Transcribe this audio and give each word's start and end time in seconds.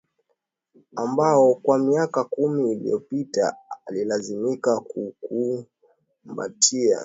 ambao 0.95 1.55
kwa 1.55 1.77
miaka 1.79 2.23
kumi 2.23 2.71
iliyopita 2.71 3.55
alilazimika 3.87 4.79
kuukumbatia 4.79 6.99